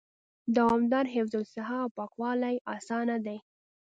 [0.55, 3.37] دوامدار حفظ الصحه او پاکوالي آسانه دي